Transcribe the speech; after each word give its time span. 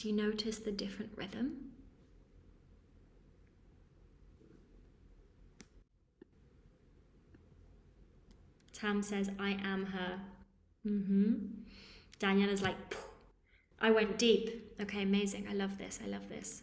Did 0.00 0.06
you 0.06 0.16
notice 0.16 0.58
the 0.58 0.72
different 0.72 1.10
rhythm? 1.14 1.56
Tam 8.72 9.02
says, 9.02 9.28
I 9.38 9.58
am 9.62 9.84
her. 9.84 10.20
Mm-hmm. 10.88 11.34
Daniela's 12.18 12.62
like, 12.62 12.76
I 13.78 13.90
went 13.90 14.16
deep. 14.16 14.74
Okay, 14.80 15.02
amazing. 15.02 15.46
I 15.50 15.52
love 15.52 15.76
this. 15.76 15.98
I 16.02 16.08
love 16.08 16.30
this. 16.30 16.62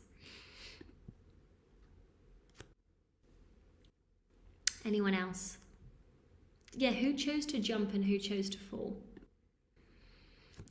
Anyone 4.83 5.13
else? 5.13 5.59
Yeah, 6.73 6.89
who 6.89 7.13
chose 7.13 7.45
to 7.47 7.59
jump 7.59 7.93
and 7.93 8.05
who 8.05 8.17
chose 8.17 8.49
to 8.49 8.57
fall? 8.57 8.97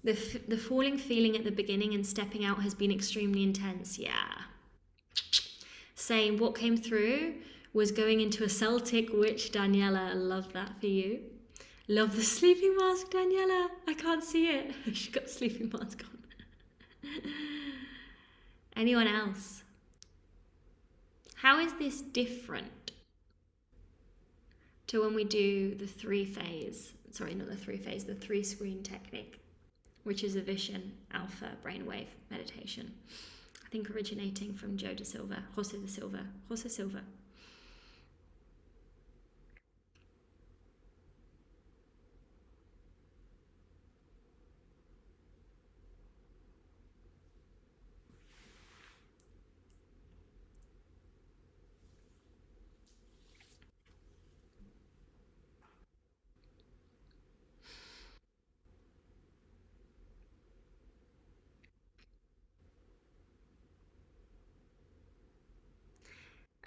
The, 0.07 0.13
f- 0.13 0.47
the 0.47 0.57
falling 0.57 0.99
feeling 0.99 1.37
at 1.37 1.43
the 1.43 1.51
beginning 1.51 1.93
and 1.93 2.07
stepping 2.07 2.45
out 2.45 2.63
has 2.63 2.75
been 2.75 2.93
extremely 2.93 3.43
intense. 3.43 3.99
Yeah. 3.99 4.43
Saying 5.97 6.39
what 6.39 6.55
came 6.55 6.77
through 6.77 7.35
was 7.73 7.91
going 7.91 8.21
into 8.21 8.45
a 8.45 8.49
Celtic 8.49 9.13
witch, 9.13 9.51
Daniela. 9.51 10.13
Love 10.15 10.53
that 10.53 10.79
for 10.79 10.87
you. 10.87 11.23
Love 11.89 12.15
the 12.15 12.23
sleeping 12.23 12.77
mask, 12.77 13.11
Daniela. 13.11 13.67
I 13.89 13.95
can't 13.95 14.23
see 14.23 14.47
it. 14.47 14.75
she 14.93 15.11
got 15.11 15.29
sleeping 15.29 15.73
mask 15.77 16.05
on. 16.05 17.11
Anyone 18.77 19.09
else? 19.09 19.65
How 21.35 21.59
is 21.59 21.73
this 21.81 22.01
different 22.01 22.93
to 24.87 25.01
when 25.01 25.17
we 25.17 25.25
do 25.25 25.75
the 25.75 25.89
three 25.89 26.25
phase? 26.25 26.93
Sorry, 27.11 27.35
not 27.35 27.49
the 27.49 27.57
three 27.57 27.79
phase, 27.79 28.05
the 28.05 28.15
three 28.15 28.45
screen 28.45 28.85
technique, 28.85 29.41
which 30.07 30.23
is 30.23 30.37
a 30.37 30.41
vision 30.41 30.93
alpha 31.13 31.51
brainwave 31.65 32.07
meditation. 32.31 32.95
I 33.65 33.69
think 33.71 33.91
originating 33.91 34.55
from 34.55 34.77
Joe 34.77 34.95
De 34.95 35.05
Silva, 35.05 35.43
Jose 35.57 35.77
De 35.77 35.89
Silva, 35.89 36.25
Jose 36.49 36.69
Silva. 36.69 37.03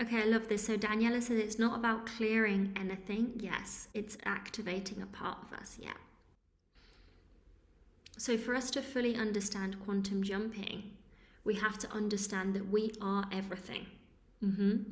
Okay, 0.01 0.21
I 0.21 0.25
love 0.25 0.47
this. 0.47 0.65
So 0.65 0.77
Daniela 0.77 1.21
says 1.21 1.37
it's 1.39 1.59
not 1.59 1.77
about 1.77 2.05
clearing 2.05 2.73
anything. 2.79 3.33
Yes, 3.37 3.89
it's 3.93 4.17
activating 4.25 5.01
a 5.01 5.05
part 5.05 5.37
of 5.43 5.51
us. 5.57 5.77
Yeah. 5.79 5.91
So 8.17 8.37
for 8.37 8.55
us 8.55 8.71
to 8.71 8.81
fully 8.81 9.15
understand 9.15 9.79
quantum 9.83 10.23
jumping, 10.23 10.83
we 11.43 11.55
have 11.55 11.77
to 11.79 11.91
understand 11.91 12.53
that 12.53 12.69
we 12.69 12.91
are 13.01 13.25
everything. 13.31 13.85
Mm-hmm. 14.43 14.83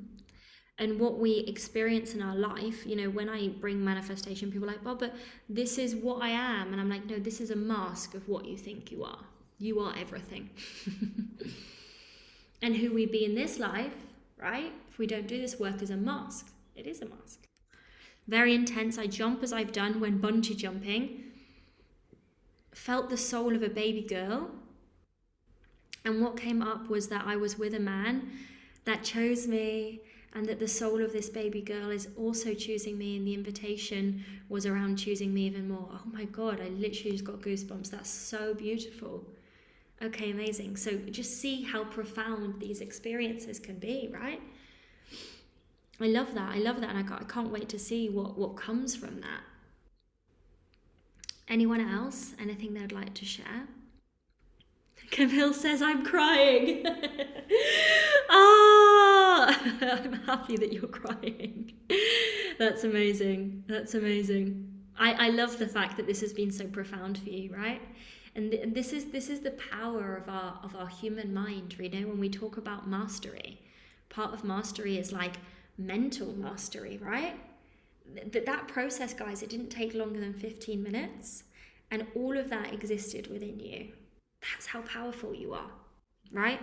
And 0.80 1.00
what 1.00 1.18
we 1.18 1.40
experience 1.40 2.14
in 2.14 2.22
our 2.22 2.36
life, 2.36 2.86
you 2.86 2.96
know, 2.96 3.10
when 3.10 3.30
I 3.30 3.48
bring 3.48 3.84
manifestation, 3.84 4.52
people 4.52 4.70
are 4.70 4.74
like, 4.74 4.86
well, 4.86 4.96
but 4.96 5.16
this 5.50 5.78
is 5.78 5.96
what 5.96 6.22
I 6.22 6.30
am. 6.30 6.72
And 6.72 6.82
I'm 6.82 6.90
like, 6.90 7.06
no, 7.06 7.18
this 7.18 7.42
is 7.42 7.50
a 7.50 7.56
mask 7.56 8.14
of 8.14 8.28
what 8.28 8.46
you 8.46 8.58
think 8.58 8.92
you 8.92 9.04
are. 9.04 9.24
You 9.58 9.80
are 9.80 9.94
everything. 9.98 10.50
and 12.62 12.76
who 12.76 12.94
we 12.94 13.06
be 13.06 13.26
in 13.26 13.34
this 13.34 13.58
life 13.58 13.96
right? 14.42 14.72
If 14.90 14.98
we 14.98 15.08
don't 15.08 15.28
do 15.28 15.40
this 15.40 15.60
work 15.60 15.82
as 15.82 15.90
a 15.90 15.98
mask, 15.98 16.52
it 16.76 16.88
is 16.88 17.02
a 17.02 17.06
mask. 17.06 17.48
Very 18.28 18.54
intense. 18.54 18.98
I 18.98 19.08
jump 19.08 19.42
as 19.44 19.54
I've 19.54 19.72
done 19.72 20.00
when 20.00 20.20
bungee 20.20 20.56
jumping. 20.56 21.24
Felt 22.74 23.10
the 23.10 23.18
soul 23.18 23.56
of 23.56 23.64
a 23.64 23.70
baby 23.70 24.02
girl. 24.02 24.52
And 26.06 26.22
what 26.22 26.38
came 26.38 26.62
up 26.62 26.90
was 26.90 27.08
that 27.10 27.26
I 27.26 27.36
was 27.36 27.58
with 27.58 27.74
a 27.74 27.80
man 27.80 28.32
that 28.86 29.04
chose 29.04 29.48
me 29.48 30.02
and 30.34 30.46
that 30.46 30.60
the 30.60 30.68
soul 30.68 31.04
of 31.04 31.12
this 31.12 31.30
baby 31.30 31.62
girl 31.62 31.90
is 31.90 32.10
also 32.16 32.54
choosing 32.54 32.98
me 32.98 33.18
and 33.18 33.28
the 33.28 33.34
invitation 33.34 34.24
was 34.50 34.66
around 34.66 34.96
choosing 34.98 35.34
me 35.34 35.48
even 35.48 35.68
more 35.68 35.90
oh 35.92 36.02
my 36.12 36.26
god 36.26 36.62
i 36.62 36.70
literally 36.70 37.12
just 37.12 37.24
got 37.24 37.42
goosebumps 37.42 37.90
that's 37.90 38.10
so 38.10 38.54
beautiful 38.54 39.26
Okay, 40.02 40.32
amazing. 40.32 40.78
So 40.78 40.96
just 41.10 41.40
see 41.42 41.64
how 41.64 41.84
profound 41.84 42.60
these 42.60 42.82
experiences 42.82 43.60
can 43.60 43.80
be, 43.80 44.10
right? 44.14 44.42
I 46.00 46.08
love 46.08 46.36
that. 46.36 46.54
I 46.54 46.60
love 46.60 46.80
that. 46.82 46.96
And 46.96 47.00
I 47.12 47.24
can't, 47.24 47.50
wait 47.50 47.68
to 47.70 47.80
see 47.80 48.10
what, 48.10 48.38
what 48.38 48.56
comes 48.56 48.96
from 48.96 49.22
that. 49.22 49.42
Anyone 51.48 51.82
else? 51.82 52.34
Anything 52.40 52.74
they'd 52.76 52.92
like 52.92 53.16
to 53.16 53.26
share? 53.26 53.68
Camille 55.12 55.54
says, 55.54 55.82
I'm 55.82 56.06
crying. 56.06 56.86
ah, 58.30 59.78
I'm 59.82 60.14
happy 60.14 60.58
that 60.58 60.74
you're 60.74 60.88
crying. 60.88 61.72
That's 62.60 62.84
amazing. 62.84 63.64
That's 63.68 63.96
amazing. 63.96 64.64
I, 65.00 65.28
I 65.28 65.30
love 65.30 65.58
the 65.58 65.68
fact 65.68 65.98
that 65.98 66.06
this 66.06 66.22
has 66.22 66.34
been 66.34 66.52
so 66.52 66.68
profound 66.68 67.18
for 67.18 67.30
you, 67.30 67.54
right? 67.56 67.82
And 68.38 68.52
th- 68.52 68.74
this 68.74 68.94
is 68.94 69.06
this 69.06 69.30
is 69.30 69.42
the 69.42 69.52
power 69.52 70.16
of 70.16 70.30
our 70.30 70.60
of 70.64 70.76
our 70.76 70.88
human 70.88 71.34
mind 71.34 71.76
you 71.78 71.90
know 71.90 72.08
when 72.08 72.20
we 72.20 72.30
talk 72.30 72.56
about 72.58 72.88
mastery. 72.88 73.60
Part 74.10 74.34
of 74.34 74.46
mastery 74.46 74.98
is 74.98 75.12
like 75.12 75.36
mental 75.78 76.34
mastery 76.34 76.98
right? 77.02 77.36
That 78.32 78.46
that 78.46 78.68
process 78.70 79.14
guys 79.14 79.44
it 79.44 79.50
didn't 79.50 79.70
take 79.70 79.94
longer 79.94 80.20
than 80.22 80.34
15 80.34 80.82
minutes 80.82 81.44
and 81.92 82.06
all 82.16 82.38
of 82.38 82.50
that 82.50 82.74
existed 82.74 83.28
within 83.28 83.60
you. 83.60 83.90
That's 84.42 84.68
how 84.68 84.82
powerful 84.82 85.34
you 85.34 85.54
are 85.54 85.72
right 86.32 86.60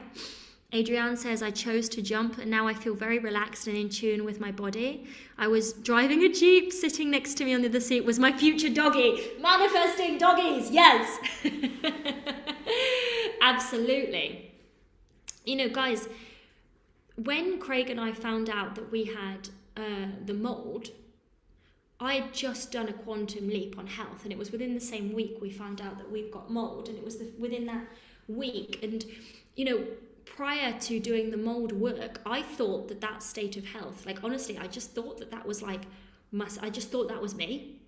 Adrienne 0.75 1.17
says, 1.17 1.41
I 1.41 1.53
chose 1.53 1.89
to 1.91 2.03
jump 2.03 2.39
and 2.39 2.51
now 2.51 2.67
I 2.67 2.75
feel 2.75 2.95
very 2.95 3.21
relaxed 3.21 3.69
and 3.69 3.77
in 3.77 3.89
tune 3.89 4.25
with 4.25 4.41
my 4.41 4.51
body. 4.51 5.07
I 5.39 5.47
was 5.47 5.73
driving 5.75 6.25
a 6.25 6.29
Jeep, 6.29 6.73
sitting 6.73 7.11
next 7.11 7.35
to 7.35 7.45
me 7.45 7.55
on 7.55 7.63
the 7.63 7.69
other 7.69 7.81
seat 7.81 8.05
was 8.05 8.19
my 8.19 8.33
future 8.33 8.69
doggy. 8.69 9.23
Manifesting 9.41 10.19
doggies, 10.19 10.71
yes. 10.71 11.19
Absolutely. 13.41 14.51
You 15.45 15.57
know, 15.57 15.69
guys, 15.69 16.09
when 17.23 17.61
Craig 17.61 17.91
and 17.91 18.01
I 18.01 18.13
found 18.13 18.51
out 18.51 18.75
that 18.75 18.91
we 18.91 19.05
had 19.05 19.49
uh, 19.77 20.09
the 20.27 20.35
mold, 20.35 20.89
I 22.01 22.15
had 22.15 22.35
just 22.35 22.73
done 22.73 22.89
a 22.89 22.93
quantum 22.93 23.49
leap 23.49 23.79
on 23.79 23.87
health, 23.87 24.25
and 24.25 24.33
it 24.33 24.39
was 24.39 24.51
within 24.51 24.75
the 24.75 24.81
same 24.81 25.13
week 25.13 25.39
we 25.41 25.51
found 25.51 25.81
out 25.81 25.99
that 25.99 26.11
we've 26.11 26.33
got 26.33 26.51
mold, 26.51 26.89
and 26.89 26.99
it 26.99 27.05
was 27.05 27.19
the, 27.19 27.31
within 27.39 27.67
that 27.67 27.87
week. 28.27 28.81
And, 28.83 29.05
you 29.55 29.65
know, 29.65 29.85
prior 30.25 30.79
to 30.81 31.01
doing 31.01 31.31
the 31.31 31.37
mold 31.37 31.73
work, 31.73 32.21
I 32.27 32.43
thought 32.43 32.89
that 32.89 33.01
that 33.01 33.23
state 33.23 33.57
of 33.57 33.67
health, 33.67 34.05
like 34.07 34.25
honestly, 34.25 34.59
I 34.59 34.67
just 34.67 34.93
thought 34.93 35.19
that 35.19 35.31
that 35.31 35.47
was 35.47 35.63
like, 35.63 35.83
must, 36.33 36.63
I 36.63 36.71
just 36.71 36.91
thought 36.91 37.09
that 37.09 37.21
was 37.21 37.35
me. 37.35 37.81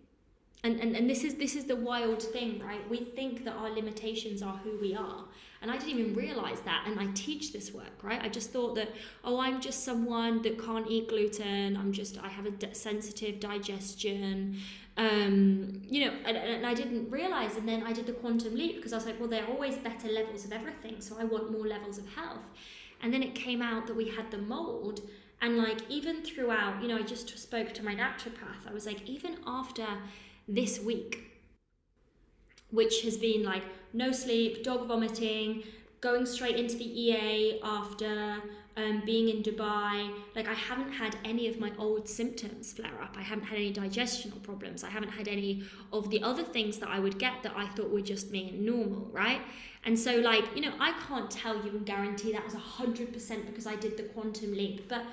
And, 0.65 0.81
and, 0.81 0.97
and 0.97 1.09
this 1.09 1.23
is 1.23 1.35
this 1.35 1.55
is 1.55 1.65
the 1.65 1.77
wild 1.77 2.23
thing, 2.23 2.61
right? 2.61 2.89
We 2.89 2.99
think 2.99 3.45
that 3.45 3.55
our 3.55 3.71
limitations 3.71 4.43
are 4.43 4.57
who 4.57 4.79
we 4.81 4.95
are. 4.95 5.25
And 5.63 5.71
I 5.71 5.77
didn't 5.77 5.99
even 5.99 6.15
realize 6.15 6.61
that. 6.63 6.85
And 6.87 6.99
I 6.99 7.07
teach 7.15 7.53
this 7.53 7.73
work, 7.73 8.03
right? 8.03 8.21
I 8.23 8.29
just 8.29 8.53
thought 8.53 8.75
that, 8.75 8.91
oh, 9.25 9.41
I'm 9.41 9.61
just 9.61 9.85
someone 9.85 10.43
that 10.43 10.63
can't 10.63 10.89
eat 10.89 11.09
gluten. 11.09 11.77
I'm 11.77 11.93
just, 11.93 12.19
I 12.23 12.29
have 12.29 12.47
a 12.47 12.75
sensitive 12.75 13.41
digestion 13.41 14.59
um, 14.97 15.83
you 15.89 16.07
know, 16.07 16.13
and, 16.25 16.37
and 16.37 16.67
I 16.67 16.75
didn't 16.75 17.11
realize. 17.11 17.57
And 17.57 17.69
then 17.69 17.83
I 17.83 17.93
did 17.93 18.07
the 18.07 18.13
quantum 18.13 18.55
leap 18.55 18.77
because 18.77 18.93
I 18.93 18.97
was 18.97 19.07
like, 19.07 19.21
well, 19.21 19.29
there 19.29 19.45
are 19.45 19.51
always 19.51 19.77
better 19.77 20.09
levels 20.09 20.45
of 20.45 20.53
everything. 20.53 21.01
So 21.01 21.17
I 21.19 21.25
want 21.25 21.53
more 21.53 21.67
levels 21.67 21.99
of 21.99 22.09
health. 22.15 22.47
And 23.03 23.13
then 23.13 23.23
it 23.23 23.35
came 23.35 23.61
out 23.61 23.87
that 23.87 23.97
we 23.97 24.09
had 24.09 24.31
the 24.31 24.39
mold. 24.39 25.03
And 25.43 25.59
like, 25.59 25.83
even 25.91 26.23
throughout, 26.23 26.81
you 26.83 26.89
know, 26.89 26.97
I 26.97 27.03
just 27.03 27.39
spoke 27.39 27.75
to 27.75 27.85
my 27.85 27.95
naturopath. 27.95 28.69
I 28.69 28.73
was 28.73 28.87
like, 28.87 29.07
even 29.09 29.37
after 29.47 29.87
this 30.49 30.81
week, 30.81 31.33
which 32.71 33.03
has 33.03 33.19
been 33.19 33.43
like 33.43 33.63
no 33.93 34.13
sleep, 34.13 34.65
dog 34.65 34.89
vomiting, 34.89 35.65
going 36.01 36.25
straight 36.25 36.57
into 36.57 36.77
the 36.77 36.85
EA 36.85 37.61
after, 37.63 38.39
um, 38.77 39.03
being 39.07 39.29
in 39.31 39.43
Dubai, 39.43 40.11
like 40.35 40.49
I 40.49 40.55
haven't 40.55 40.93
had 40.93 41.17
any 41.25 41.49
of 41.49 41.59
my 41.59 41.73
old 41.79 42.09
symptoms 42.09 42.73
flare 42.73 43.03
up. 43.03 43.17
I 43.19 43.23
haven't 43.23 43.47
had 43.47 43.57
any 43.57 43.73
digestional 43.73 44.43
problems. 44.43 44.85
I 44.85 44.91
haven't 44.91 45.11
had 45.11 45.29
any 45.29 45.63
of 45.93 46.11
the 46.11 46.23
other 46.23 46.43
things 46.43 46.79
that 46.79 46.91
I 46.91 46.99
would 46.99 47.19
get 47.19 47.43
that 47.43 47.55
I 47.57 47.67
thought 47.69 47.91
were 47.91 48.03
just 48.03 48.31
me 48.31 48.51
and 48.51 48.67
normal, 48.67 49.09
right? 49.13 49.41
And 49.85 49.99
so, 49.99 50.17
like, 50.17 50.45
you 50.55 50.61
know, 50.61 50.73
I 50.79 50.93
can't 51.09 51.31
tell 51.31 51.57
you 51.65 51.71
and 51.71 51.87
guarantee 51.87 52.33
that 52.33 52.45
was 52.45 52.55
100% 52.55 53.47
because 53.47 53.67
I 53.67 53.77
did 53.77 53.97
the 53.97 54.03
quantum 54.03 54.53
leap, 54.53 54.89
but 54.89 55.05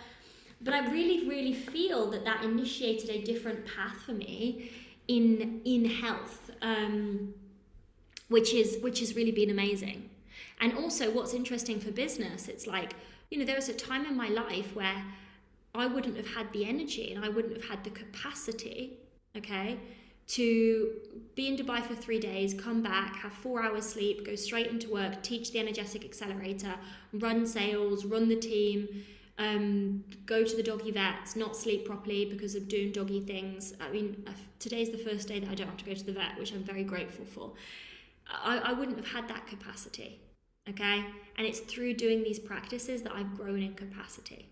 but 0.62 0.74
I 0.74 0.90
really, 0.92 1.28
really 1.28 1.54
feel 1.54 2.10
that 2.12 2.24
that 2.24 2.44
initiated 2.44 3.10
a 3.10 3.22
different 3.22 3.66
path 3.66 3.98
for 4.06 4.14
me 4.14 4.72
in 5.08 5.62
in 5.66 5.86
health, 5.86 6.52
um, 6.62 7.34
which 8.30 8.54
is 8.54 8.78
which 8.82 9.00
has 9.00 9.16
really 9.16 9.32
been 9.32 9.50
amazing. 9.50 10.10
And 10.60 10.78
also, 10.78 11.12
what's 11.12 11.34
interesting 11.34 11.80
for 11.80 11.92
business, 11.92 12.48
it's 12.48 12.68
like, 12.68 12.94
you 13.34 13.40
know, 13.40 13.46
there 13.46 13.56
was 13.56 13.68
a 13.68 13.74
time 13.74 14.06
in 14.06 14.16
my 14.16 14.30
life 14.30 14.76
where 14.76 15.04
I 15.74 15.88
wouldn't 15.88 16.18
have 16.18 16.28
had 16.36 16.54
the 16.54 16.66
energy 16.66 17.12
and 17.12 17.26
I 17.26 17.30
wouldn't 17.30 17.56
have 17.56 17.68
had 17.68 17.84
the 17.84 17.90
capacity, 17.90 19.00
okay, 19.36 19.80
to 20.28 20.92
be 21.34 21.48
in 21.48 21.58
Dubai 21.58 21.82
for 21.82 21.96
three 21.96 22.20
days, 22.20 22.54
come 22.54 22.84
back, 22.84 23.16
have 23.16 23.34
four 23.34 23.64
hours 23.64 23.90
sleep, 23.90 24.24
go 24.24 24.36
straight 24.36 24.68
into 24.68 24.92
work, 24.92 25.24
teach 25.24 25.52
the 25.52 25.58
energetic 25.58 26.06
accelerator, 26.06 26.76
run 27.12 27.48
sales, 27.48 28.06
run 28.06 28.30
the 28.30 28.36
team, 28.36 29.04
um, 29.40 30.04
go 30.28 30.44
to 30.44 30.56
the 30.56 30.62
doggy 30.62 30.92
vets, 30.92 31.36
not 31.36 31.56
sleep 31.56 31.86
properly 31.86 32.26
because 32.26 32.54
of 32.54 32.68
doing 32.68 32.92
doggy 32.92 33.22
things. 33.22 33.74
I 33.82 33.90
mean, 33.90 34.24
today's 34.60 34.92
the 34.92 35.00
first 35.00 35.28
day 35.28 35.40
that 35.40 35.50
I 35.50 35.56
don't 35.56 35.68
have 35.68 35.78
to 35.78 35.86
go 35.86 35.96
to 35.96 36.06
the 36.06 36.14
vet, 36.14 36.38
which 36.38 36.54
I'm 36.54 36.64
very 36.64 36.84
grateful 36.84 37.26
for. 37.26 37.54
I, 38.28 38.60
I 38.60 38.74
wouldn't 38.74 38.98
have 38.98 39.08
had 39.08 39.28
that 39.28 39.48
capacity, 39.48 40.20
okay? 40.70 41.06
And 41.38 41.48
it's 41.48 41.60
through 41.60 41.96
doing 41.96 42.24
these 42.24 42.40
practices 42.40 43.02
that 43.04 43.14
I've 43.14 43.36
grown 43.36 43.62
in 43.62 43.74
capacity. 43.74 44.48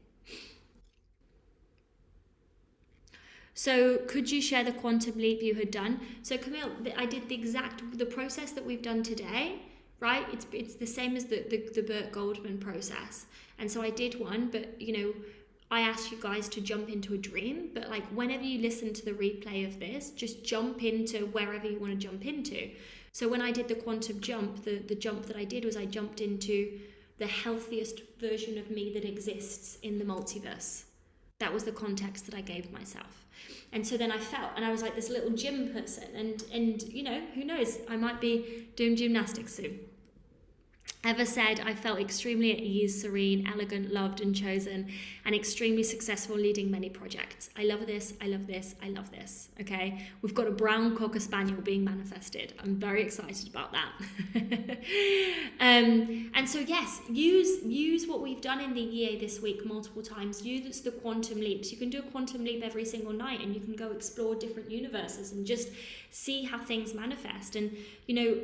So 3.53 3.97
could 4.07 4.31
you 4.31 4.41
share 4.41 4.63
the 4.63 4.71
quantum 4.71 5.17
leap 5.17 5.43
you 5.43 5.55
had 5.55 5.71
done? 5.71 5.99
So 6.23 6.37
Camille, 6.37 6.71
I 6.97 7.05
did 7.05 7.29
the 7.29 7.35
exact 7.35 7.97
the 7.97 8.05
process 8.05 8.51
that 8.53 8.65
we've 8.65 8.81
done 8.81 9.03
today, 9.03 9.59
right? 9.99 10.25
It's 10.31 10.47
it's 10.51 10.75
the 10.75 10.87
same 10.87 11.15
as 11.15 11.25
the 11.25 11.45
the, 11.49 11.69
the 11.75 11.83
Burt 11.83 12.11
Goldman 12.11 12.57
process. 12.57 13.25
And 13.59 13.69
so 13.69 13.81
I 13.81 13.91
did 13.91 14.19
one, 14.19 14.49
but 14.49 14.81
you 14.81 14.93
know, 14.97 15.13
I 15.71 15.81
asked 15.81 16.11
you 16.11 16.17
guys 16.19 16.49
to 16.49 16.61
jump 16.61 16.89
into 16.89 17.13
a 17.13 17.17
dream, 17.17 17.69
but 17.73 17.89
like 17.89 18.05
whenever 18.09 18.43
you 18.43 18.61
listen 18.61 18.93
to 18.93 19.05
the 19.05 19.13
replay 19.13 19.65
of 19.65 19.79
this, 19.79 20.11
just 20.11 20.43
jump 20.43 20.83
into 20.83 21.27
wherever 21.27 21.65
you 21.65 21.79
want 21.79 21.93
to 21.93 21.97
jump 21.97 22.25
into. 22.25 22.69
So 23.13 23.29
when 23.29 23.41
I 23.41 23.51
did 23.51 23.69
the 23.69 23.75
quantum 23.75 24.19
jump, 24.19 24.65
the, 24.65 24.79
the 24.79 24.95
jump 24.95 25.25
that 25.27 25.37
I 25.37 25.45
did 25.45 25.63
was 25.63 25.77
I 25.77 25.85
jumped 25.85 26.19
into 26.19 26.79
the 27.17 27.27
healthiest 27.27 28.01
version 28.19 28.57
of 28.57 28.69
me 28.69 28.91
that 28.93 29.05
exists 29.05 29.77
in 29.81 29.97
the 29.97 30.03
multiverse. 30.05 30.83
That 31.39 31.53
was 31.53 31.63
the 31.63 31.71
context 31.71 32.25
that 32.25 32.35
I 32.35 32.41
gave 32.41 32.71
myself. 32.71 33.25
And 33.71 33.87
so 33.87 33.95
then 33.95 34.11
I 34.11 34.17
felt, 34.17 34.51
and 34.57 34.65
I 34.65 34.71
was 34.71 34.81
like 34.81 34.95
this 34.95 35.09
little 35.09 35.31
gym 35.31 35.71
person, 35.71 36.09
and 36.15 36.43
and 36.53 36.83
you 36.83 37.03
know, 37.03 37.21
who 37.33 37.43
knows, 37.45 37.79
I 37.89 37.95
might 37.95 38.19
be 38.19 38.67
doing 38.75 38.95
gymnastics 38.95 39.55
soon. 39.55 39.79
Eva 41.03 41.25
said, 41.25 41.59
I 41.61 41.73
felt 41.73 41.99
extremely 41.99 42.51
at 42.51 42.59
ease, 42.59 43.01
serene, 43.01 43.47
elegant, 43.51 43.91
loved, 43.91 44.21
and 44.21 44.35
chosen, 44.35 44.87
and 45.25 45.33
extremely 45.33 45.81
successful 45.81 46.35
leading 46.35 46.69
many 46.69 46.89
projects. 46.91 47.49
I 47.57 47.63
love 47.63 47.87
this, 47.87 48.13
I 48.21 48.27
love 48.27 48.45
this, 48.45 48.75
I 48.83 48.89
love 48.89 49.09
this. 49.09 49.49
Okay, 49.59 50.05
we've 50.21 50.35
got 50.35 50.47
a 50.47 50.51
brown 50.51 50.95
cocker 50.95 51.19
spaniel 51.19 51.59
being 51.59 51.83
manifested. 51.83 52.53
I'm 52.61 52.75
very 52.75 53.01
excited 53.01 53.47
about 53.47 53.71
that. 53.71 53.91
um, 55.59 56.29
and 56.35 56.47
so, 56.47 56.59
yes, 56.59 57.01
use 57.09 57.63
use 57.63 58.05
what 58.05 58.21
we've 58.21 58.41
done 58.41 58.59
in 58.59 58.75
the 58.75 58.81
EA 58.81 59.17
this 59.17 59.41
week 59.41 59.65
multiple 59.65 60.03
times. 60.03 60.45
Use 60.45 60.81
the 60.81 60.91
quantum 60.91 61.39
leaps. 61.39 61.71
You 61.71 61.79
can 61.79 61.89
do 61.89 61.99
a 61.99 62.03
quantum 62.03 62.43
leap 62.43 62.63
every 62.63 62.85
single 62.85 63.13
night, 63.13 63.41
and 63.41 63.55
you 63.55 63.59
can 63.61 63.75
go 63.75 63.91
explore 63.91 64.35
different 64.35 64.69
universes 64.69 65.31
and 65.31 65.47
just 65.47 65.69
see 66.11 66.43
how 66.43 66.59
things 66.59 66.93
manifest. 66.93 67.55
And 67.55 67.75
you 68.05 68.13
know 68.15 68.35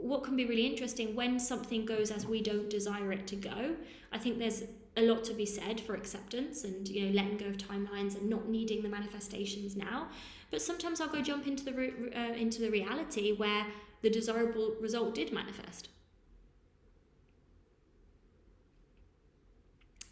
what 0.00 0.24
can 0.24 0.36
be 0.36 0.44
really 0.44 0.66
interesting 0.66 1.14
when 1.14 1.38
something 1.38 1.84
goes 1.84 2.10
as 2.10 2.26
we 2.26 2.42
don't 2.42 2.70
desire 2.70 3.12
it 3.12 3.26
to 3.26 3.36
go 3.36 3.74
i 4.12 4.18
think 4.18 4.38
there's 4.38 4.62
a 4.96 5.02
lot 5.02 5.24
to 5.24 5.34
be 5.34 5.44
said 5.44 5.80
for 5.80 5.94
acceptance 5.94 6.64
and 6.64 6.88
you 6.88 7.06
know 7.06 7.12
letting 7.12 7.36
go 7.36 7.46
of 7.46 7.58
timelines 7.58 8.16
and 8.18 8.28
not 8.28 8.48
needing 8.48 8.82
the 8.82 8.88
manifestations 8.88 9.76
now. 9.76 10.08
But 10.50 10.62
sometimes 10.62 11.00
i'll 11.00 11.08
go 11.08 11.20
jump 11.20 11.46
into 11.46 11.64
the 11.64 11.72
re- 11.72 12.12
uh, 12.14 12.32
into 12.34 12.60
the 12.62 12.70
reality 12.70 13.32
where 13.32 13.66
the 14.02 14.10
desirable 14.10 14.74
result 14.80 15.14
did 15.14 15.32
manifest. 15.32 15.88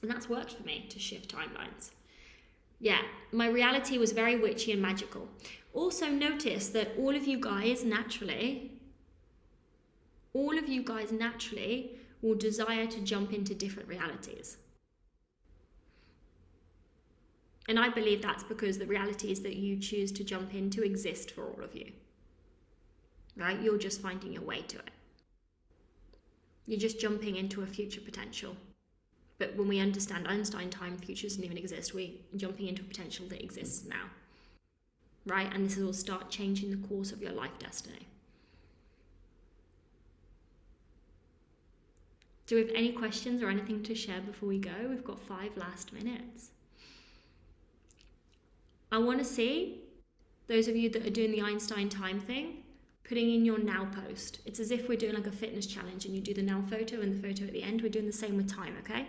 And 0.03 0.11
that's 0.11 0.29
worked 0.29 0.53
for 0.53 0.63
me 0.65 0.87
to 0.91 0.99
shift 0.99 1.35
timelines. 1.35 1.91
Yeah 2.79 3.03
my 3.33 3.49
reality 3.49 3.97
was 3.97 4.13
very 4.13 4.37
witchy 4.37 4.73
and 4.73 4.83
magical. 4.83 5.29
Also 5.73 6.09
notice 6.09 6.69
that 6.69 6.93
all 6.99 7.17
of 7.17 7.27
you 7.27 7.41
guys 7.41 7.85
naturally 7.85 8.74
all 10.35 10.59
of 10.59 10.69
you 10.69 10.83
guys 10.83 11.13
naturally 11.13 11.93
will 12.21 12.35
desire 12.35 12.87
to 12.87 13.01
jump 13.01 13.33
into 13.33 13.55
different 13.55 13.89
realities. 13.89 14.59
And 17.69 17.79
I 17.79 17.89
believe 17.89 18.21
that's 18.21 18.43
because 18.43 18.77
the 18.77 18.87
realities 18.87 19.41
that 19.41 19.57
you 19.57 19.79
choose 19.79 20.13
to 20.13 20.25
jump 20.25 20.55
into 20.55 20.83
exist 20.83 21.31
for 21.31 21.45
all 21.45 21.65
of 21.65 21.75
you. 21.75 21.93
Right? 23.37 23.61
You're 23.61 23.79
just 23.79 24.03
finding 24.03 24.33
your 24.33 24.43
way 24.43 24.63
to 24.63 24.79
it. 24.79 24.91
You're 26.67 26.81
just 26.81 27.01
jumping 27.01 27.37
into 27.37 27.63
a 27.63 27.67
future 27.67 28.01
potential. 28.01 28.57
But 29.39 29.57
when 29.57 29.69
we 29.69 29.81
understand 29.81 30.29
Einstein 30.29 30.71
time, 30.71 30.97
future 30.99 31.27
doesn't 31.27 31.45
even 31.45 31.59
exist. 31.59 31.95
We're 31.95 32.11
jumping 32.37 32.69
into 32.69 32.83
a 32.83 32.87
potential 32.87 33.27
that 33.29 33.43
exists 33.43 33.87
now. 33.87 34.11
Right? 35.27 35.53
And 35.53 35.67
this 35.67 35.77
will 35.77 35.93
start 35.93 36.31
changing 36.31 36.71
the 36.71 36.89
course 36.89 37.13
of 37.13 37.23
your 37.23 37.33
life 37.33 37.59
destiny. 37.59 38.07
Do 42.46 42.56
we 42.56 42.62
have 42.62 42.70
any 42.75 42.93
questions 42.93 43.43
or 43.43 43.49
anything 43.49 43.82
to 43.85 43.94
share 43.94 44.20
before 44.20 44.49
we 44.49 44.58
go? 44.58 44.70
We've 44.88 45.05
got 45.05 45.20
five 45.20 45.56
last 45.56 45.93
minutes. 45.93 46.50
I 48.93 48.99
want 48.99 49.19
to 49.19 49.25
see 49.25 49.81
those 50.46 50.69
of 50.69 50.76
you 50.76 50.91
that 50.91 51.06
are 51.06 51.11
doing 51.11 51.32
the 51.32 51.41
Einstein 51.41 51.88
time 51.88 52.20
thing 52.20 52.58
putting 53.05 53.35
in 53.35 53.44
your 53.44 53.58
now 53.58 53.87
post. 54.06 54.41
It's 54.46 54.61
as 54.61 54.70
if 54.70 54.88
we're 54.88 54.99
doing 54.99 55.14
like 55.14 55.26
a 55.26 55.32
fitness 55.32 55.67
challenge 55.67 56.06
and 56.06 56.14
you 56.14 56.20
do 56.20 56.32
the 56.32 56.43
now 56.43 56.62
photo 56.70 57.00
and 57.00 57.14
the 57.14 57.29
photo 57.29 57.44
at 57.44 57.52
the 57.52 57.62
end. 57.62 57.82
We're 57.82 57.91
doing 57.91 58.06
the 58.06 58.12
same 58.12 58.37
with 58.37 58.50
time, 58.50 58.75
okay? 58.81 59.06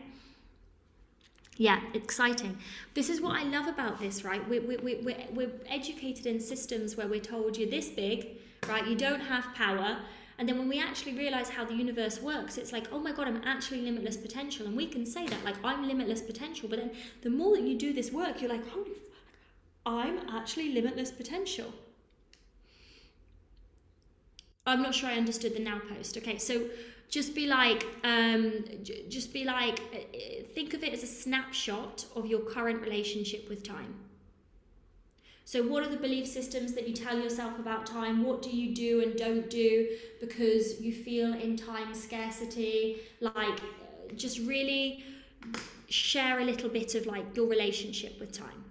Yeah, 1.57 1.79
exciting. 1.93 2.57
This 2.93 3.09
is 3.09 3.21
what 3.21 3.39
I 3.39 3.43
love 3.43 3.67
about 3.67 3.99
this, 3.99 4.25
right? 4.25 4.45
We're, 4.49 4.61
we're, 4.61 4.81
we're, 4.81 5.15
we're 5.33 5.51
educated 5.69 6.25
in 6.25 6.41
systems 6.41 6.97
where 6.97 7.07
we're 7.07 7.21
told 7.21 7.57
you're 7.57 7.69
this 7.69 7.87
big, 7.87 8.37
right? 8.67 8.85
You 8.85 8.95
don't 8.95 9.21
have 9.21 9.45
power 9.55 9.97
and 10.37 10.49
then 10.49 10.57
when 10.57 10.67
we 10.67 10.79
actually 10.81 11.13
realize 11.13 11.49
how 11.49 11.63
the 11.63 11.73
universe 11.73 12.21
works, 12.21 12.57
it's 12.57 12.73
like, 12.73 12.87
oh 12.91 12.99
my 12.99 13.13
God, 13.13 13.27
I'm 13.27 13.41
actually 13.45 13.81
limitless 13.81 14.17
potential. 14.17 14.65
And 14.65 14.75
we 14.75 14.85
can 14.85 15.05
say 15.05 15.25
that, 15.25 15.43
like, 15.45 15.55
I'm 15.63 15.87
limitless 15.87 16.21
potential. 16.21 16.67
But 16.67 16.79
then 16.79 16.91
the 17.21 17.29
more 17.29 17.55
that 17.55 17.63
you 17.63 17.77
do 17.77 17.93
this 17.93 18.11
work, 18.11 18.41
you're 18.41 18.49
like, 18.49 18.67
holy 18.67 18.89
fuck, 18.89 19.23
I'm 19.85 20.19
actually 20.29 20.73
limitless 20.73 21.11
potential. 21.11 21.73
I'm 24.67 24.81
not 24.81 24.93
sure 24.93 25.09
I 25.09 25.15
understood 25.15 25.55
the 25.55 25.59
now 25.59 25.79
post. 25.87 26.17
Okay, 26.17 26.37
so 26.37 26.65
just 27.09 27.33
be 27.33 27.47
like, 27.47 27.85
um, 28.03 28.65
just 29.07 29.31
be 29.31 29.45
like, 29.45 29.79
uh, 29.93 29.99
think 30.53 30.73
of 30.73 30.83
it 30.83 30.91
as 30.91 31.03
a 31.03 31.07
snapshot 31.07 32.05
of 32.15 32.25
your 32.25 32.41
current 32.41 32.81
relationship 32.81 33.47
with 33.47 33.63
time. 33.63 33.95
So, 35.47 35.61
what 35.61 35.83
are 35.83 35.89
the 35.89 35.97
belief 35.97 36.25
systems 36.25 36.73
that 36.73 36.87
you 36.87 36.93
tell 36.95 37.19
yourself 37.19 37.59
about 37.59 37.85
time? 37.85 38.23
What 38.23 38.41
do 38.41 38.49
you 38.49 38.73
do 38.73 39.01
and 39.01 39.15
don't 39.15 39.47
do 39.47 39.87
because 40.19 40.81
you 40.81 40.91
feel 40.91 41.33
in 41.33 41.55
time 41.55 41.93
scarcity? 41.93 42.97
Like, 43.21 43.59
just 44.15 44.39
really 44.39 45.03
share 45.87 46.39
a 46.39 46.43
little 46.43 46.67
bit 46.67 46.95
of 46.95 47.05
like 47.05 47.35
your 47.35 47.45
relationship 47.45 48.19
with 48.19 48.31
time. 48.31 48.63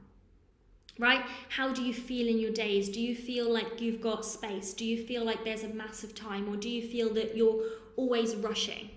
Right? 0.99 1.23
How 1.49 1.73
do 1.73 1.81
you 1.81 1.95
feel 1.95 2.27
in 2.27 2.41
your 2.41 2.53
days? 2.53 2.89
Do 2.89 3.01
you 3.01 3.15
feel 3.15 3.53
like 3.53 3.81
you've 3.81 4.01
got 4.01 4.25
space? 4.25 4.75
Do 4.75 4.85
you 4.85 5.05
feel 5.07 5.25
like 5.25 5.45
there's 5.45 5.63
a 5.63 5.69
massive 5.69 6.13
time? 6.17 6.49
Or 6.49 6.57
do 6.57 6.69
you 6.69 6.83
feel 6.89 7.15
that 7.15 7.37
you're 7.37 7.63
always 7.97 8.35
rushing? 8.35 8.91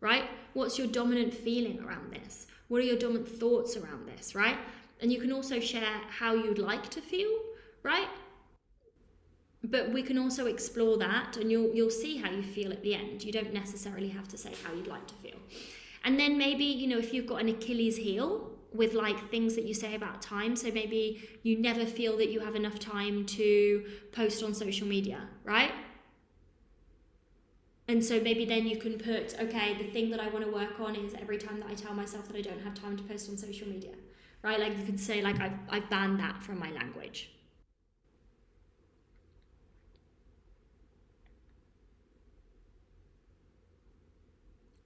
Right? 0.00 0.24
What's 0.54 0.78
your 0.78 0.86
dominant 0.86 1.34
feeling 1.34 1.78
around 1.84 2.10
this? 2.10 2.46
What 2.68 2.80
are 2.80 2.84
your 2.84 2.98
dominant 2.98 3.28
thoughts 3.28 3.76
around 3.76 4.08
this? 4.08 4.34
Right? 4.34 4.56
And 5.02 5.12
you 5.12 5.20
can 5.20 5.32
also 5.32 5.58
share 5.58 6.00
how 6.08 6.32
you'd 6.32 6.58
like 6.58 6.88
to 6.90 7.00
feel, 7.00 7.30
right? 7.82 8.08
But 9.64 9.92
we 9.92 10.02
can 10.02 10.16
also 10.16 10.46
explore 10.46 10.96
that 10.98 11.36
and 11.36 11.50
you'll 11.50 11.74
you'll 11.74 11.90
see 11.90 12.16
how 12.16 12.30
you 12.30 12.42
feel 12.42 12.72
at 12.72 12.82
the 12.82 12.94
end. 12.94 13.24
You 13.24 13.32
don't 13.32 13.52
necessarily 13.52 14.08
have 14.08 14.28
to 14.28 14.38
say 14.38 14.52
how 14.62 14.72
you'd 14.72 14.86
like 14.86 15.06
to 15.08 15.14
feel. 15.14 15.38
And 16.04 16.18
then 16.18 16.38
maybe, 16.38 16.64
you 16.64 16.86
know, 16.86 16.98
if 16.98 17.12
you've 17.12 17.26
got 17.26 17.40
an 17.40 17.48
Achilles 17.48 17.96
heel 17.96 18.50
with 18.72 18.94
like 18.94 19.30
things 19.30 19.54
that 19.56 19.64
you 19.64 19.74
say 19.74 19.94
about 19.94 20.22
time, 20.22 20.54
so 20.56 20.70
maybe 20.70 21.28
you 21.42 21.58
never 21.58 21.84
feel 21.84 22.16
that 22.16 22.30
you 22.30 22.40
have 22.40 22.54
enough 22.54 22.78
time 22.78 23.26
to 23.26 23.84
post 24.12 24.42
on 24.42 24.54
social 24.54 24.86
media, 24.86 25.28
right? 25.44 25.72
And 27.88 28.04
so 28.04 28.20
maybe 28.20 28.44
then 28.44 28.66
you 28.66 28.78
can 28.78 28.98
put, 28.98 29.38
okay, 29.38 29.76
the 29.76 29.90
thing 29.90 30.10
that 30.10 30.20
I 30.20 30.28
want 30.28 30.44
to 30.44 30.50
work 30.50 30.80
on 30.80 30.94
is 30.94 31.14
every 31.20 31.38
time 31.38 31.60
that 31.60 31.68
I 31.68 31.74
tell 31.74 31.92
myself 31.92 32.28
that 32.28 32.36
I 32.36 32.40
don't 32.40 32.60
have 32.60 32.74
time 32.74 32.96
to 32.96 33.02
post 33.02 33.28
on 33.28 33.36
social 33.36 33.68
media 33.68 33.92
right? 34.42 34.58
Like 34.58 34.76
you 34.78 34.84
could 34.84 35.00
say, 35.00 35.22
like 35.22 35.40
I've 35.40 35.58
I've 35.68 35.88
banned 35.90 36.20
that 36.20 36.42
from 36.42 36.58
my 36.58 36.70
language. 36.70 37.30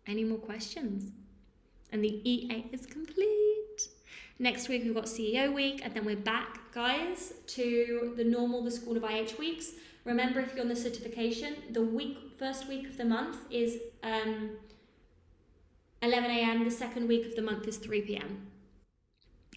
Any 0.07 0.23
more 0.23 0.39
questions? 0.39 1.11
And 1.91 2.03
the 2.03 2.21
EA 2.29 2.67
is 2.73 2.87
complete. 2.87 3.89
Next 4.39 4.69
week 4.69 4.85
we've 4.85 4.95
got 4.95 5.07
CEO 5.07 5.53
week, 5.53 5.81
and 5.83 5.95
then 5.95 6.05
we're 6.05 6.17
back, 6.17 6.73
guys, 6.73 7.33
to 7.49 8.13
the 8.17 8.25
normal 8.25 8.63
the 8.63 8.71
School 8.71 8.97
of 8.97 9.05
IH 9.05 9.39
weeks. 9.39 9.73
Remember, 10.05 10.41
if 10.41 10.53
you're 10.55 10.63
on 10.63 10.69
the 10.69 10.77
certification, 10.77 11.57
the 11.73 11.83
week 11.83 12.19
first 12.39 12.69
week 12.69 12.87
of 12.87 12.97
the 12.97 13.05
month 13.05 13.39
is 13.51 13.79
um, 14.03 14.51
11 16.03 16.31
a.m. 16.31 16.65
The 16.65 16.71
second 16.71 17.09
week 17.09 17.27
of 17.27 17.35
the 17.35 17.43
month 17.43 17.67
is 17.67 17.79
3 17.79 18.03
p.m. 18.03 18.47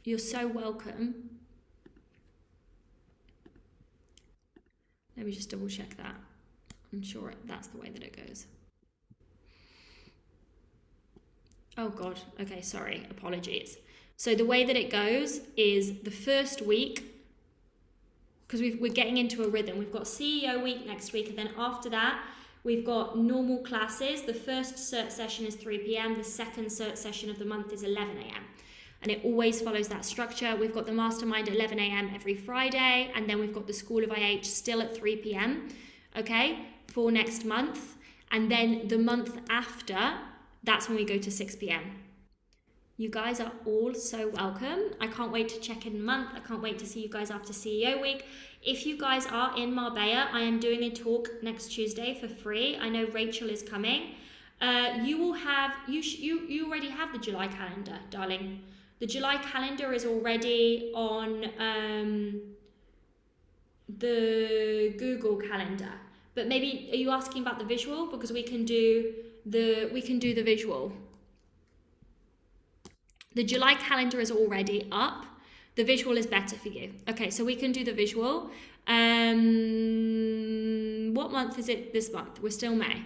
You're 0.03 0.17
so 0.17 0.47
welcome. 0.47 1.29
Let 5.17 5.25
me 5.25 5.31
just 5.31 5.49
double 5.49 5.67
check 5.67 5.97
that. 5.97 6.15
I'm 6.93 7.03
sure 7.03 7.33
that's 7.45 7.67
the 7.67 7.77
way 7.77 7.89
that 7.89 8.03
it 8.03 8.25
goes. 8.25 8.47
Oh 11.77 11.89
God. 11.89 12.19
Okay, 12.39 12.61
sorry. 12.61 13.05
Apologies. 13.09 13.77
So 14.17 14.35
the 14.35 14.45
way 14.45 14.65
that 14.65 14.75
it 14.75 14.89
goes 14.89 15.41
is 15.55 15.99
the 15.99 16.11
first 16.11 16.61
week 16.61 17.09
because 18.49 18.61
we're 18.61 18.91
getting 18.91 19.17
into 19.17 19.43
a 19.43 19.47
rhythm. 19.47 19.77
We've 19.77 19.91
got 19.91 20.03
CEO 20.03 20.63
week 20.63 20.87
next 20.87 21.13
week, 21.13 21.29
and 21.29 21.37
then 21.37 21.51
after 21.55 21.87
that, 21.91 22.19
we've 22.63 22.83
got 22.83 23.15
normal 23.15 23.59
classes. 23.59 24.23
The 24.23 24.33
first 24.33 24.75
cert 24.75 25.11
session 25.11 25.45
is 25.45 25.53
3 25.55 25.77
p.m., 25.77 26.17
the 26.17 26.23
second 26.23 26.65
cert 26.65 26.97
session 26.97 27.29
of 27.29 27.37
the 27.37 27.45
month 27.45 27.71
is 27.71 27.83
11 27.83 28.17
a.m. 28.17 28.43
And 29.01 29.11
it 29.11 29.21
always 29.23 29.61
follows 29.61 29.87
that 29.87 30.03
structure. 30.03 30.55
We've 30.55 30.73
got 30.73 30.85
the 30.85 30.91
mastermind 30.91 31.47
at 31.47 31.55
11 31.55 31.79
a.m. 31.79 32.11
every 32.13 32.35
Friday, 32.35 33.11
and 33.15 33.29
then 33.29 33.39
we've 33.39 33.53
got 33.53 33.65
the 33.65 33.73
School 33.73 34.03
of 34.03 34.11
IH 34.11 34.43
still 34.43 34.81
at 34.81 34.95
3 34.95 35.17
p.m. 35.17 35.69
Okay, 36.17 36.59
for 36.87 37.11
next 37.11 37.45
month. 37.45 37.95
And 38.31 38.51
then 38.51 38.87
the 38.87 38.97
month 38.97 39.39
after, 39.49 40.13
that's 40.63 40.87
when 40.87 40.97
we 40.97 41.05
go 41.05 41.17
to 41.17 41.31
6 41.31 41.55
p.m. 41.55 41.83
You 42.99 43.09
guys 43.09 43.39
are 43.39 43.53
all 43.65 43.93
so 43.93 44.27
welcome. 44.27 44.91
I 44.99 45.07
can't 45.07 45.31
wait 45.31 45.47
to 45.49 45.59
check 45.61 45.85
in 45.85 46.03
month. 46.03 46.31
I 46.35 46.41
can't 46.41 46.61
wait 46.61 46.77
to 46.79 46.85
see 46.85 47.01
you 47.01 47.07
guys 47.07 47.31
after 47.31 47.53
CEO 47.53 48.01
week. 48.01 48.25
If 48.61 48.85
you 48.85 48.97
guys 48.97 49.25
are 49.25 49.57
in 49.57 49.73
Marbella, 49.73 50.27
I 50.33 50.41
am 50.41 50.59
doing 50.59 50.83
a 50.83 50.89
talk 50.89 51.29
next 51.41 51.71
Tuesday 51.71 52.17
for 52.19 52.27
free. 52.27 52.77
I 52.77 52.89
know 52.89 53.05
Rachel 53.13 53.49
is 53.49 53.63
coming. 53.63 54.15
Uh, 54.59 54.99
you 55.01 55.17
will 55.17 55.31
have 55.31 55.71
you 55.87 56.01
you 56.01 56.41
you 56.41 56.67
already 56.67 56.89
have 56.89 57.13
the 57.13 57.19
July 57.19 57.47
calendar, 57.47 57.97
darling. 58.09 58.63
The 58.99 59.07
July 59.07 59.37
calendar 59.37 59.93
is 59.93 60.05
already 60.05 60.91
on 60.93 61.45
um, 61.57 62.41
the 63.97 64.93
Google 64.97 65.37
calendar. 65.37 65.93
But 66.35 66.47
maybe 66.47 66.89
are 66.91 66.97
you 66.97 67.09
asking 67.11 67.41
about 67.41 67.59
the 67.59 67.65
visual 67.65 68.07
because 68.07 68.31
we 68.31 68.43
can 68.43 68.65
do 68.65 69.13
the 69.45 69.89
we 69.93 70.01
can 70.01 70.19
do 70.19 70.33
the 70.33 70.43
visual. 70.43 70.91
The 73.35 73.43
July 73.43 73.75
calendar 73.75 74.19
is 74.19 74.31
already 74.31 74.87
up. 74.91 75.25
The 75.75 75.83
visual 75.85 76.17
is 76.17 76.27
better 76.27 76.57
for 76.57 76.67
you. 76.67 76.91
Okay, 77.07 77.29
so 77.29 77.45
we 77.45 77.55
can 77.55 77.71
do 77.71 77.85
the 77.85 77.93
visual. 77.93 78.49
Um, 78.87 79.39
what 81.13 81.31
month 81.31 81.57
is 81.57 81.69
it 81.69 81.93
this 81.93 82.11
month? 82.11 82.41
We're 82.41 82.49
still 82.49 82.75
May. 82.75 83.05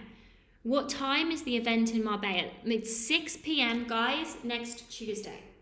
What 0.64 0.88
time 0.88 1.30
is 1.30 1.42
the 1.42 1.56
event 1.56 1.92
in 1.92 2.02
Marbella? 2.02 2.50
It's 2.64 2.96
6 3.06 3.36
p.m., 3.38 3.86
guys, 3.86 4.38
next 4.42 4.90
Tuesday. 4.90 5.53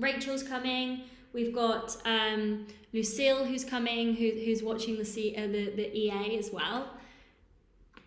Rachel's 0.00 0.42
coming. 0.42 1.02
We've 1.32 1.54
got 1.54 1.96
um, 2.04 2.66
Lucille 2.92 3.44
who's 3.44 3.64
coming, 3.64 4.14
who, 4.14 4.30
who's 4.44 4.62
watching 4.62 4.96
the, 4.96 5.04
C, 5.04 5.36
uh, 5.36 5.46
the 5.46 5.70
the 5.70 5.96
EA 5.96 6.38
as 6.38 6.50
well. 6.50 6.90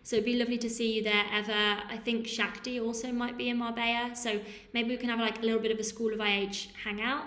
So 0.02 0.16
it'd 0.16 0.26
be 0.26 0.36
lovely 0.36 0.58
to 0.58 0.68
see 0.68 0.96
you 0.96 1.02
there, 1.02 1.24
Eva. 1.32 1.82
I 1.88 1.96
think 1.96 2.26
Shakti 2.26 2.78
also 2.78 3.10
might 3.10 3.38
be 3.38 3.48
in 3.48 3.56
Marbella. 3.56 4.14
So 4.14 4.38
maybe 4.74 4.90
we 4.90 4.98
can 4.98 5.08
have 5.08 5.18
like 5.18 5.38
a 5.38 5.42
little 5.42 5.60
bit 5.60 5.72
of 5.72 5.78
a 5.78 5.84
School 5.84 6.12
of 6.12 6.20
IH 6.20 6.68
hangout. 6.84 7.24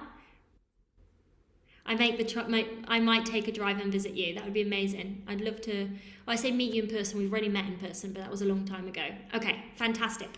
I 1.87 1.95
make 1.95 2.17
the 2.17 2.43
might, 2.47 2.67
I 2.87 2.99
might 2.99 3.25
take 3.25 3.47
a 3.47 3.51
drive 3.51 3.79
and 3.79 3.91
visit 3.91 4.13
you. 4.13 4.35
That 4.35 4.43
would 4.43 4.53
be 4.53 4.61
amazing. 4.61 5.23
I'd 5.27 5.41
love 5.41 5.61
to. 5.61 5.85
Well, 5.85 6.33
I 6.33 6.35
say 6.35 6.51
meet 6.51 6.73
you 6.73 6.83
in 6.83 6.89
person. 6.89 7.17
We've 7.17 7.31
already 7.31 7.49
met 7.49 7.65
in 7.65 7.77
person, 7.77 8.11
but 8.11 8.21
that 8.21 8.29
was 8.29 8.41
a 8.41 8.45
long 8.45 8.65
time 8.65 8.87
ago. 8.87 9.05
Okay, 9.33 9.63
fantastic. 9.77 10.29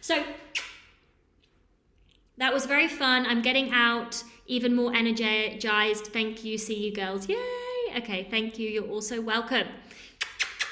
So 0.00 0.22
that 2.40 2.52
was 2.52 2.66
very 2.66 2.88
fun. 2.88 3.26
I'm 3.26 3.42
getting 3.42 3.70
out 3.70 4.24
even 4.46 4.74
more 4.74 4.92
energized. 4.94 6.06
Thank 6.06 6.42
you. 6.42 6.58
See 6.58 6.86
you 6.86 6.92
girls. 6.92 7.28
Yay. 7.28 7.36
Okay, 7.98 8.26
thank 8.30 8.58
you. 8.58 8.68
You're 8.68 8.88
also 8.88 9.20
welcome. 9.20 9.68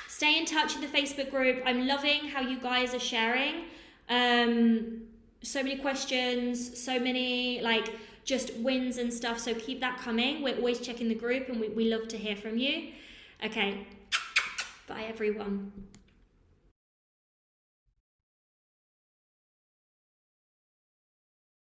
Stay 0.08 0.38
in 0.38 0.46
touch 0.46 0.76
with 0.76 0.90
the 0.90 0.98
Facebook 0.98 1.30
group. 1.30 1.62
I'm 1.66 1.86
loving 1.86 2.28
how 2.28 2.40
you 2.40 2.58
guys 2.58 2.94
are 2.94 2.98
sharing. 2.98 3.66
Um, 4.08 5.02
so 5.42 5.62
many 5.62 5.76
questions, 5.76 6.82
so 6.82 6.98
many 6.98 7.60
like 7.60 7.92
just 8.24 8.54
wins 8.56 8.96
and 8.96 9.12
stuff. 9.12 9.38
So 9.38 9.54
keep 9.54 9.80
that 9.80 9.98
coming. 9.98 10.42
We're 10.42 10.56
always 10.56 10.80
checking 10.80 11.08
the 11.08 11.14
group 11.14 11.48
and 11.48 11.60
we, 11.60 11.68
we 11.68 11.84
love 11.94 12.08
to 12.08 12.16
hear 12.16 12.34
from 12.34 12.56
you. 12.56 12.92
Okay. 13.44 13.86
Bye, 14.88 15.04
everyone. 15.06 15.70